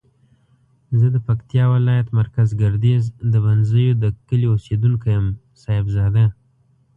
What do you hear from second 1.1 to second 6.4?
د پکتیاولایت مرکز ګردیز د بنزیو دکلی اوسیدونکی یم صاحب زاده